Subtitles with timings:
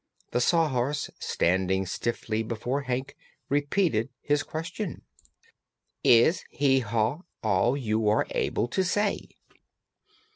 [0.31, 3.15] The Sawhorse, standing stiffly before Hank,
[3.49, 5.03] repeated his question:
[6.03, 9.29] "Is 'hee haw' all you are able to say?"